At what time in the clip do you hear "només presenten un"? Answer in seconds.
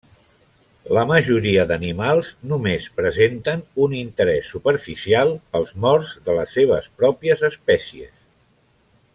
2.53-3.93